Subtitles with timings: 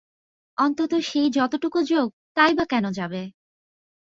[0.57, 2.07] অন্তত সেই যতটুকু যোগ
[2.37, 3.21] তাই বা কেন যাবে?